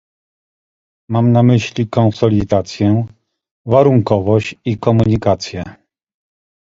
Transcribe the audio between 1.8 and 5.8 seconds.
konsolidację, warunkowość i komunikację